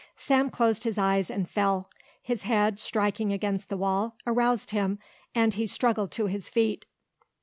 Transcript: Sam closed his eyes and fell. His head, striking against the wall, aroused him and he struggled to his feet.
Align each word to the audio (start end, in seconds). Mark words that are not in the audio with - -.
Sam 0.17 0.49
closed 0.49 0.83
his 0.83 0.97
eyes 0.97 1.29
and 1.29 1.47
fell. 1.47 1.87
His 2.23 2.41
head, 2.41 2.79
striking 2.79 3.31
against 3.31 3.69
the 3.69 3.77
wall, 3.77 4.15
aroused 4.25 4.71
him 4.71 4.97
and 5.35 5.53
he 5.53 5.67
struggled 5.67 6.09
to 6.13 6.25
his 6.25 6.49
feet. 6.49 6.87